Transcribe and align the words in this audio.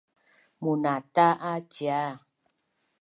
munata’a 0.61 1.51
cia 1.73 2.01